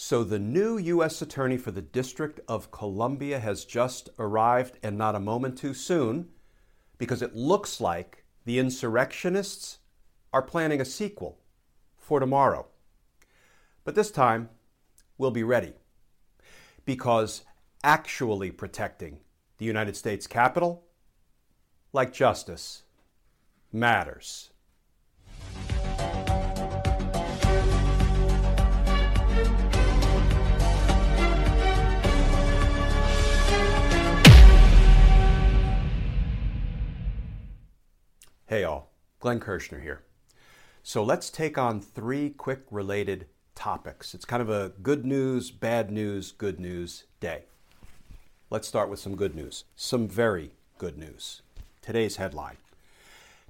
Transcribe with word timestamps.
So 0.00 0.22
the 0.22 0.38
new 0.38 0.78
U.S. 0.78 1.20
Attorney 1.22 1.56
for 1.56 1.72
the 1.72 1.82
District 1.82 2.38
of 2.46 2.70
Columbia 2.70 3.40
has 3.40 3.64
just 3.64 4.08
arrived, 4.16 4.78
and 4.80 4.96
not 4.96 5.16
a 5.16 5.20
moment 5.20 5.58
too 5.58 5.74
soon, 5.74 6.28
because 6.98 7.20
it 7.20 7.34
looks 7.34 7.80
like 7.80 8.22
the 8.44 8.60
insurrectionists 8.60 9.78
are 10.32 10.40
planning 10.40 10.80
a 10.80 10.84
sequel 10.84 11.40
for 11.96 12.20
tomorrow. 12.20 12.68
But 13.82 13.96
this 13.96 14.12
time, 14.12 14.50
we'll 15.18 15.32
be 15.32 15.42
ready, 15.42 15.72
because 16.84 17.42
actually 17.82 18.52
protecting 18.52 19.18
the 19.56 19.66
United 19.66 19.96
States 19.96 20.28
Capitol, 20.28 20.84
like 21.92 22.12
justice, 22.12 22.84
matters. 23.72 24.50
Hey 38.48 38.64
all, 38.64 38.90
Glenn 39.20 39.40
Kirschner 39.40 39.82
here. 39.82 40.04
So 40.82 41.04
let's 41.04 41.28
take 41.28 41.58
on 41.58 41.82
three 41.82 42.30
quick 42.30 42.62
related 42.70 43.26
topics. 43.54 44.14
It's 44.14 44.24
kind 44.24 44.40
of 44.40 44.48
a 44.48 44.72
good 44.82 45.04
news, 45.04 45.50
bad 45.50 45.90
news, 45.90 46.32
good 46.32 46.58
news 46.58 47.04
day. 47.20 47.42
Let's 48.48 48.66
start 48.66 48.88
with 48.88 49.00
some 49.00 49.16
good 49.16 49.34
news. 49.34 49.64
Some 49.76 50.08
very 50.08 50.52
good 50.78 50.96
news. 50.96 51.42
Today's 51.82 52.16
headline 52.16 52.56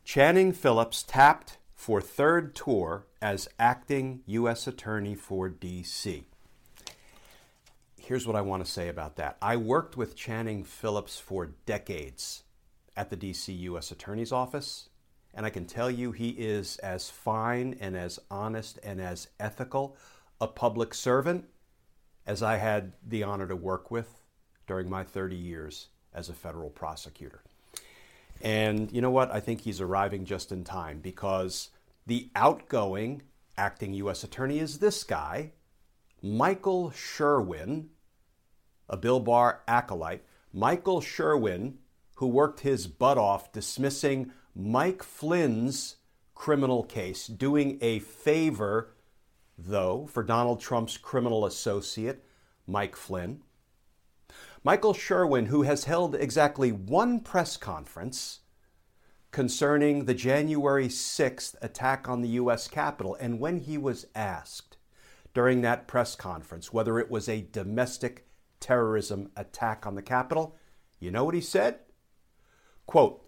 Channing 0.04 0.52
Phillips 0.52 1.04
tapped 1.04 1.58
for 1.76 2.00
third 2.00 2.56
tour 2.56 3.06
as 3.22 3.48
acting 3.56 4.22
U.S. 4.26 4.66
Attorney 4.66 5.14
for 5.14 5.48
D.C. 5.48 6.24
Here's 8.00 8.26
what 8.26 8.34
I 8.34 8.40
want 8.40 8.64
to 8.64 8.70
say 8.70 8.88
about 8.88 9.14
that. 9.14 9.36
I 9.40 9.58
worked 9.58 9.96
with 9.96 10.16
Channing 10.16 10.64
Phillips 10.64 11.20
for 11.20 11.52
decades 11.66 12.42
at 12.98 13.10
the 13.10 13.16
DC 13.16 13.56
U.S. 13.60 13.92
Attorney's 13.92 14.32
Office, 14.32 14.87
and 15.38 15.46
I 15.46 15.50
can 15.50 15.66
tell 15.66 15.88
you 15.88 16.10
he 16.10 16.30
is 16.30 16.78
as 16.78 17.08
fine 17.08 17.76
and 17.78 17.96
as 17.96 18.18
honest 18.28 18.80
and 18.82 19.00
as 19.00 19.28
ethical 19.38 19.96
a 20.40 20.48
public 20.48 20.92
servant 20.92 21.44
as 22.26 22.42
I 22.42 22.56
had 22.56 22.94
the 23.06 23.22
honor 23.22 23.46
to 23.46 23.54
work 23.54 23.88
with 23.88 24.20
during 24.66 24.90
my 24.90 25.04
30 25.04 25.36
years 25.36 25.90
as 26.12 26.28
a 26.28 26.32
federal 26.32 26.70
prosecutor. 26.70 27.44
And 28.42 28.90
you 28.90 29.00
know 29.00 29.12
what? 29.12 29.30
I 29.30 29.38
think 29.38 29.60
he's 29.60 29.80
arriving 29.80 30.24
just 30.24 30.50
in 30.50 30.64
time 30.64 30.98
because 30.98 31.68
the 32.04 32.30
outgoing 32.34 33.22
acting 33.56 33.94
U.S. 33.94 34.24
Attorney 34.24 34.58
is 34.58 34.80
this 34.80 35.04
guy, 35.04 35.52
Michael 36.20 36.90
Sherwin, 36.90 37.90
a 38.88 38.96
Bill 38.96 39.20
Barr 39.20 39.60
acolyte. 39.68 40.24
Michael 40.52 41.00
Sherwin 41.00 41.78
who 42.18 42.26
worked 42.26 42.60
his 42.60 42.88
butt 42.88 43.16
off 43.16 43.52
dismissing 43.52 44.32
Mike 44.54 45.02
Flynn's 45.02 45.96
criminal 46.34 46.84
case, 46.84 47.26
doing 47.26 47.78
a 47.80 47.98
favor, 47.98 48.94
though, 49.56 50.06
for 50.06 50.22
Donald 50.22 50.60
Trump's 50.60 50.96
criminal 50.96 51.44
associate, 51.44 52.24
Mike 52.66 52.96
Flynn. 52.96 53.42
Michael 54.62 54.94
Sherwin, 54.94 55.46
who 55.46 55.62
has 55.62 55.84
held 55.84 56.14
exactly 56.14 56.70
one 56.72 57.20
press 57.20 57.56
conference 57.56 58.40
concerning 59.30 60.04
the 60.04 60.14
January 60.14 60.88
6th 60.88 61.54
attack 61.62 62.08
on 62.08 62.22
the 62.22 62.28
U.S. 62.30 62.68
Capitol, 62.68 63.16
and 63.20 63.40
when 63.40 63.58
he 63.58 63.78
was 63.78 64.06
asked 64.14 64.76
during 65.34 65.60
that 65.60 65.86
press 65.86 66.16
conference 66.16 66.72
whether 66.72 66.98
it 66.98 67.10
was 67.10 67.28
a 67.28 67.46
domestic 67.52 68.26
terrorism 68.60 69.30
attack 69.36 69.86
on 69.86 69.94
the 69.94 70.02
Capitol, 70.02 70.56
you 70.98 71.10
know 71.10 71.24
what 71.24 71.34
he 71.34 71.40
said? 71.40 71.80
Quote, 72.86 73.27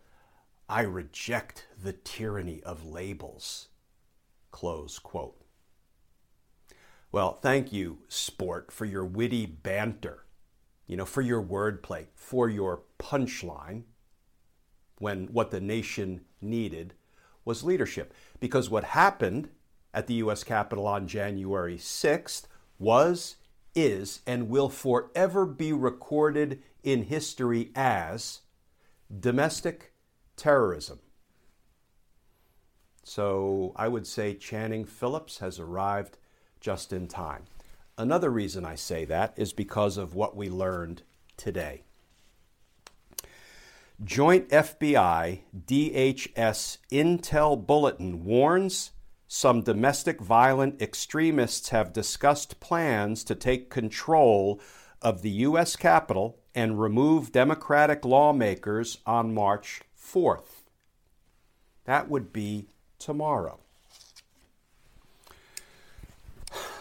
I 0.71 0.83
reject 0.83 1.67
the 1.83 1.93
tyranny 1.93 2.63
of 2.63 2.87
labels. 2.87 3.71
Close 4.53 5.01
quote. 5.01 5.43
Well, 7.11 7.41
thank 7.43 7.73
you, 7.73 7.99
sport, 8.07 8.71
for 8.71 8.85
your 8.85 9.05
witty 9.05 9.47
banter, 9.47 10.27
you 10.87 10.97
know, 10.97 11.05
for 11.05 11.23
your 11.23 11.43
wordplay, 11.43 12.07
for 12.15 12.49
your 12.49 12.83
punchline, 13.01 13.83
when 14.99 15.27
what 15.33 15.51
the 15.51 15.61
nation 15.61 16.21
needed 16.41 16.95
was 17.45 17.65
leadership. 17.65 18.15
Because 18.39 18.71
what 18.71 18.85
happened 18.85 19.49
at 19.93 20.07
the 20.07 20.15
U.S. 20.15 20.45
Capitol 20.45 20.87
on 20.87 21.09
January 21.09 21.79
6th 21.79 22.45
was, 22.79 23.39
is, 23.75 24.21
and 24.25 24.49
will 24.49 24.69
forever 24.69 25.47
be 25.47 25.73
recorded 25.73 26.63
in 26.85 27.03
history 27.03 27.73
as 27.75 28.43
domestic 29.19 29.90
terrorism. 30.41 31.01
So 33.05 33.73
I 33.77 33.89
would 33.89 34.07
say 34.07 34.35
Channing 34.35 34.85
Phillips 34.85 35.39
has 35.39 35.59
arrived 35.59 36.17
just 36.61 36.93
in 36.93 37.09
time. 37.09 37.45
Another 37.99 38.31
reason 38.31 38.65
I 38.65 38.75
say 38.75 39.05
that 39.05 39.35
is 39.37 39.53
because 39.53 39.99
of 39.99 40.15
what 40.15 40.35
we 40.35 40.49
learned 40.49 41.03
today. 41.37 41.83
Joint 44.03 44.49
FBI 44.49 45.41
DHS 45.67 46.79
Intel 46.91 47.67
Bulletin 47.67 48.25
warns 48.25 48.93
some 49.29 49.61
domestic 49.61 50.23
violent 50.23 50.81
extremists 50.81 51.69
have 51.69 51.93
discussed 51.93 52.61
plans 52.61 53.23
to 53.25 53.35
take 53.35 53.69
control 53.69 54.59
of 55.03 55.21
the 55.21 55.31
U.S. 55.31 55.77
Capitol 55.77 56.39
and 56.55 56.81
remove 56.81 57.31
Democratic 57.31 58.07
lawmakers 58.07 58.99
on 59.07 59.35
March 59.35 59.83
4th. 60.13 60.63
That 61.85 62.09
would 62.09 62.33
be 62.33 62.69
tomorrow. 62.99 63.61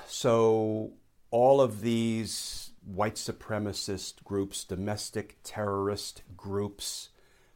So, 0.08 0.92
all 1.32 1.62
of 1.62 1.82
these 1.82 2.72
white 2.84 3.16
supremacist 3.16 4.24
groups, 4.24 4.64
domestic 4.64 5.38
terrorist 5.44 6.24
groups, 6.36 7.10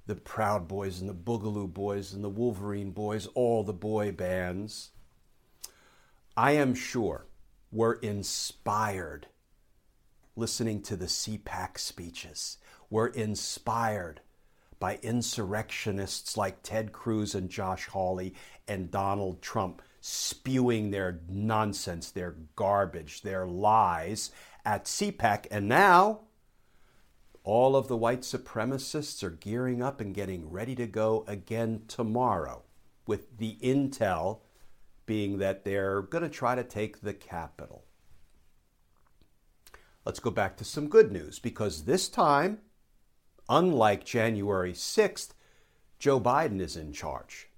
the 0.06 0.16
Proud 0.16 0.68
Boys 0.68 1.00
and 1.02 1.10
the 1.10 1.14
Boogaloo 1.14 1.72
Boys 1.72 2.14
and 2.14 2.24
the 2.24 2.30
Wolverine 2.30 2.92
Boys, 2.92 3.28
all 3.34 3.64
the 3.64 3.74
boy 3.74 4.12
bands, 4.12 4.92
I 6.36 6.52
am 6.52 6.74
sure 6.74 7.28
were 7.72 7.96
inspired 7.96 9.28
listening 10.36 10.82
to 10.84 10.96
the 10.96 11.06
CPAC 11.06 11.78
speeches. 11.78 12.58
We're 12.90 13.08
inspired 13.08 14.22
by 14.84 15.00
insurrectionists 15.02 16.36
like 16.36 16.62
Ted 16.62 16.92
Cruz 16.92 17.36
and 17.36 17.50
Josh 17.50 17.88
Hawley 17.88 18.34
and 18.68 18.92
Donald 18.92 19.42
Trump 19.42 19.82
spewing 20.02 20.92
their 20.92 21.22
nonsense, 21.30 22.12
their 22.12 22.36
garbage, 22.58 23.22
their 23.22 23.48
lies 23.48 24.32
at 24.66 24.84
CPAC. 24.84 25.46
And 25.50 25.70
now, 25.70 26.24
all 27.46 27.78
of 27.78 27.88
the 27.88 27.96
white 27.96 28.24
supremacists 28.24 29.24
are 29.24 29.30
gearing 29.30 29.82
up 29.82 30.02
and 30.02 30.14
getting 30.14 30.52
ready 30.52 30.76
to 30.76 30.86
go 30.86 31.24
again 31.30 31.84
tomorrow, 31.88 32.64
with 33.08 33.38
the 33.38 33.58
intel 33.64 34.42
being 35.06 35.38
that 35.38 35.64
they're 35.64 36.02
going 36.02 36.26
to 36.26 36.30
try 36.30 36.56
to 36.56 36.64
take 36.66 37.00
the 37.00 37.14
Capitol. 37.14 37.86
Let's 40.06 40.20
go 40.20 40.30
back 40.30 40.58
to 40.58 40.66
some 40.66 40.90
good 40.90 41.10
news 41.10 41.40
because 41.40 41.86
this 41.86 42.10
time, 42.10 42.60
unlike 43.50 44.06
January 44.06 44.74
6th, 44.74 45.30
Joe 46.00 46.20
Biden 46.20 46.60
is 46.60 46.76
in 46.76 46.94
charge. 46.94 47.50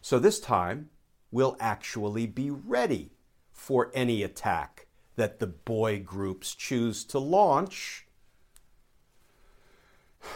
So 0.00 0.18
this 0.18 0.40
time, 0.40 0.90
we'll 1.30 1.56
actually 1.58 2.26
be 2.26 2.50
ready 2.50 3.12
for 3.52 3.90
any 3.94 4.22
attack 4.22 4.86
that 5.16 5.38
the 5.38 5.46
boy 5.46 6.00
groups 6.00 6.54
choose 6.54 7.04
to 7.04 7.18
launch. 7.18 8.06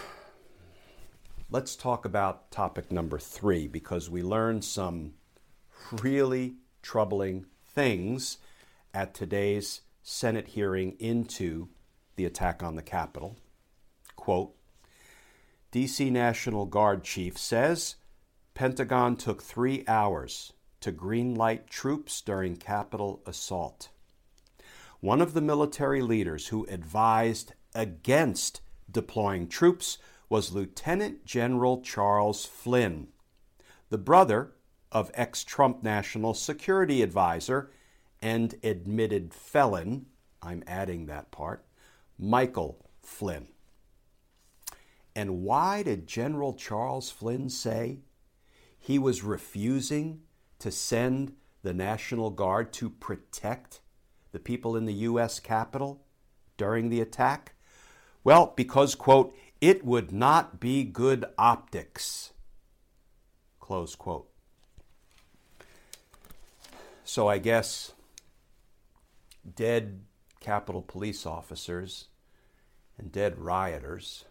Let's 1.50 1.76
talk 1.76 2.04
about 2.04 2.50
topic 2.50 2.90
number 2.90 3.18
three 3.18 3.68
because 3.68 4.08
we 4.08 4.22
learned 4.22 4.64
some 4.64 5.14
really 5.92 6.54
troubling 6.82 7.46
things 7.64 8.38
at 8.94 9.14
today's 9.14 9.82
Senate 10.02 10.48
hearing 10.48 10.96
into 10.98 11.68
the 12.16 12.24
attack 12.24 12.62
on 12.62 12.76
the 12.76 12.82
Capitol. 12.82 13.36
Quote 14.28 14.54
DC 15.72 16.12
National 16.12 16.66
Guard 16.66 17.02
chief 17.02 17.38
says 17.38 17.96
Pentagon 18.52 19.16
took 19.16 19.42
three 19.42 19.84
hours 19.88 20.52
to 20.80 20.92
greenlight 20.92 21.70
troops 21.70 22.20
during 22.20 22.56
Capitol 22.56 23.22
assault. 23.24 23.88
One 25.00 25.22
of 25.22 25.32
the 25.32 25.40
military 25.40 26.02
leaders 26.02 26.48
who 26.48 26.66
advised 26.66 27.54
against 27.74 28.60
deploying 28.92 29.48
troops 29.48 29.96
was 30.28 30.52
Lieutenant 30.52 31.24
General 31.24 31.80
Charles 31.80 32.44
Flynn, 32.44 33.08
the 33.88 33.96
brother 33.96 34.52
of 34.92 35.10
ex 35.14 35.42
Trump 35.42 35.82
National 35.82 36.34
Security 36.34 37.00
Advisor 37.00 37.70
and 38.20 38.56
admitted 38.62 39.32
felon, 39.32 40.04
I'm 40.42 40.62
adding 40.66 41.06
that 41.06 41.30
part, 41.30 41.64
Michael 42.18 42.84
Flynn. 43.00 43.48
And 45.18 45.42
why 45.42 45.82
did 45.82 46.06
General 46.06 46.54
Charles 46.54 47.10
Flynn 47.10 47.50
say 47.50 48.02
he 48.78 49.00
was 49.00 49.24
refusing 49.24 50.20
to 50.60 50.70
send 50.70 51.32
the 51.64 51.74
National 51.74 52.30
Guard 52.30 52.72
to 52.74 52.88
protect 52.88 53.80
the 54.30 54.38
people 54.38 54.76
in 54.76 54.84
the 54.84 54.92
U.S. 54.92 55.40
Capitol 55.40 56.04
during 56.56 56.88
the 56.88 57.00
attack? 57.00 57.56
Well, 58.22 58.52
because, 58.54 58.94
quote, 58.94 59.34
it 59.60 59.84
would 59.84 60.12
not 60.12 60.60
be 60.60 60.84
good 60.84 61.24
optics, 61.36 62.30
close 63.58 63.96
quote. 63.96 64.30
So 67.02 67.26
I 67.26 67.38
guess 67.38 67.90
dead 69.56 69.98
Capitol 70.38 70.82
police 70.82 71.26
officers 71.26 72.06
and 72.96 73.10
dead 73.10 73.40
rioters 73.40 74.24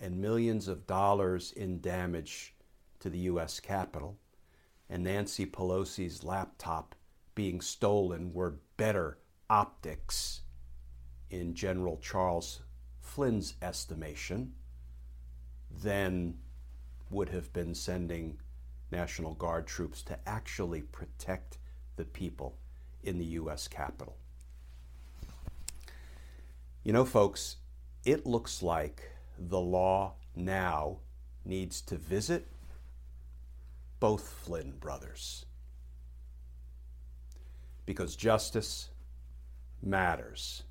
and 0.00 0.20
millions 0.20 0.68
of 0.68 0.86
dollars 0.86 1.52
in 1.52 1.80
damage 1.80 2.54
to 3.00 3.10
the 3.10 3.18
U.S. 3.18 3.60
Capitol 3.60 4.16
and 4.88 5.04
Nancy 5.04 5.46
Pelosi's 5.46 6.24
laptop 6.24 6.94
being 7.34 7.60
stolen 7.60 8.32
were 8.32 8.56
better 8.76 9.18
optics 9.50 10.40
in 11.30 11.54
General 11.54 11.98
Charles 11.98 12.60
Flynn's 13.00 13.54
estimation 13.62 14.52
than 15.82 16.34
would 17.10 17.28
have 17.28 17.52
been 17.52 17.74
sending 17.74 18.38
National 18.90 19.34
Guard 19.34 19.66
troops 19.66 20.02
to 20.02 20.18
actually 20.26 20.82
protect 20.82 21.58
the 21.96 22.04
people 22.04 22.56
in 23.02 23.18
the 23.18 23.24
U.S. 23.24 23.68
Capitol. 23.68 24.16
You 26.84 26.92
know, 26.92 27.04
folks, 27.04 27.56
it 28.04 28.26
looks 28.26 28.62
like 28.62 29.10
the 29.38 29.60
law 29.60 30.14
now 30.34 30.98
needs 31.44 31.80
to 31.82 31.96
visit 31.96 32.46
both 34.00 34.28
Flynn 34.28 34.72
brothers. 34.78 35.46
Because 37.84 38.16
justice 38.16 38.90
matters. 39.82 40.64